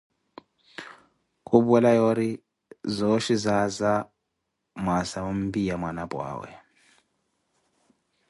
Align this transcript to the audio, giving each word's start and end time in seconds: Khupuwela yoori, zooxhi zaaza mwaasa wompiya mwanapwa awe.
Khupuwela 1.47 1.91
yoori, 1.99 2.29
zooxhi 2.95 3.35
zaaza 3.43 3.91
mwaasa 4.83 5.19
wompiya 5.25 5.75
mwanapwa 5.81 6.21
awe. 6.33 6.49